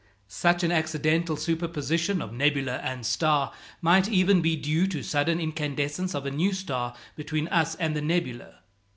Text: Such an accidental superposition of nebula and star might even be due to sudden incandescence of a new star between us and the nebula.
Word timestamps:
Such 0.27 0.63
an 0.63 0.71
accidental 0.71 1.37
superposition 1.37 2.23
of 2.23 2.33
nebula 2.33 2.77
and 2.77 3.05
star 3.05 3.53
might 3.83 4.09
even 4.09 4.41
be 4.41 4.55
due 4.55 4.87
to 4.87 5.03
sudden 5.03 5.39
incandescence 5.39 6.15
of 6.15 6.25
a 6.25 6.31
new 6.31 6.53
star 6.53 6.95
between 7.15 7.47
us 7.49 7.75
and 7.75 7.95
the 7.95 8.01
nebula. 8.01 8.63